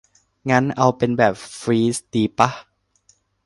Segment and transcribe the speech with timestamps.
[0.49, 2.49] งั้น เอาเป็นแบบฟรีซดีป่ะ